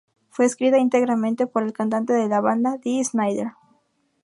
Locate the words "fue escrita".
0.31-0.79